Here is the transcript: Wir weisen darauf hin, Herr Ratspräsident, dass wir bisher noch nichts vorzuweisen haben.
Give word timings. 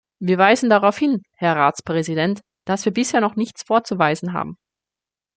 Wir 0.19 0.39
weisen 0.39 0.67
darauf 0.67 0.97
hin, 0.97 1.21
Herr 1.35 1.55
Ratspräsident, 1.55 2.41
dass 2.65 2.85
wir 2.85 2.91
bisher 2.91 3.21
noch 3.21 3.35
nichts 3.35 3.61
vorzuweisen 3.61 4.33
haben. 4.33 4.57